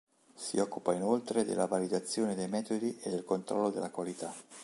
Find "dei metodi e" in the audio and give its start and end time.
2.33-3.11